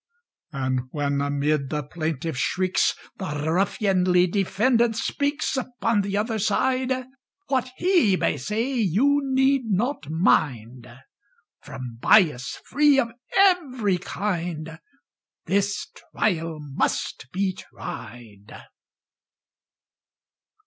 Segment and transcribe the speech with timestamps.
[0.51, 6.91] And when amid the plaintiff's shrieks, The ruffianly defendant speaks— Upon the other side;
[7.49, 10.91] What he may say you need not mind—
[11.61, 14.79] From bias free of every kind,
[15.45, 18.51] This trial must be tried!